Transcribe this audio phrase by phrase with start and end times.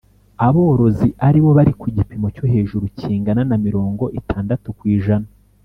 [0.47, 5.27] Aborozi aribo bari ku gipimo cyo hejuru kingana na mirongo itandatu ku ijana